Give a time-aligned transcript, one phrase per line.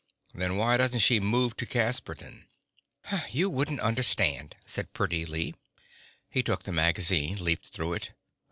[0.33, 2.47] Then why doesn't she move to Casperton?"
[3.29, 5.53] "You wouldn't understand," said Pretty Lee.
[6.27, 8.11] He took the magazine, leafed through it.